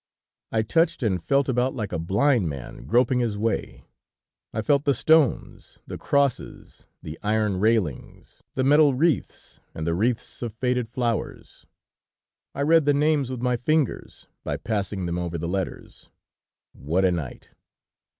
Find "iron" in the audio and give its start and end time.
7.21-7.59